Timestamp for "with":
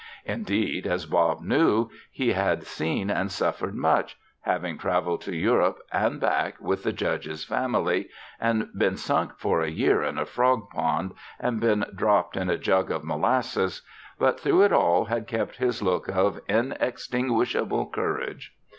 6.59-6.81